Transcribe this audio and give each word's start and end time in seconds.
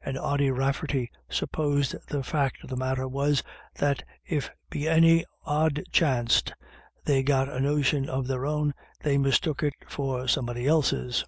And 0.00 0.16
Ody 0.16 0.50
Rafferty 0.50 1.10
sup 1.28 1.52
posed 1.52 1.96
the 2.08 2.22
fact 2.22 2.64
of 2.64 2.70
the 2.70 2.78
matter 2.78 3.06
was" 3.06 3.42
that 3.78 4.02
if 4.24 4.48
be 4.70 4.88
any 4.88 5.26
odd 5.44 5.82
chanst 5.92 6.54
they 7.04 7.22
got 7.22 7.50
a 7.50 7.60
notion 7.60 8.08
of 8.08 8.26
their 8.26 8.46
own, 8.46 8.72
they 9.02 9.18
mistook 9.18 9.62
it 9.62 9.74
for 9.86 10.26
somebody 10.28 10.66
else's." 10.66 11.26